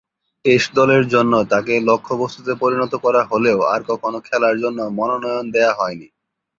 [0.45, 6.07] Test দলের জন্য তাকে লক্ষ্যবস্তুতে পরিণত করা হলেও আর কখনো খেলার জন্য মনোনয়ন দেয়া হয়নি।